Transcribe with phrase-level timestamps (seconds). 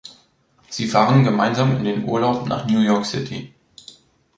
[0.67, 3.53] Sie fahren gemeinsam in den Urlaub nach New York City.